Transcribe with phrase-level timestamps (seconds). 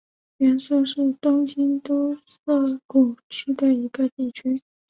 [0.37, 4.59] 原宿是东京都涩谷区的一个地区。